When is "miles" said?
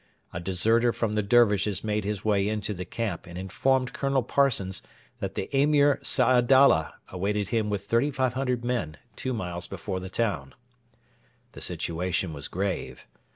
9.31-9.67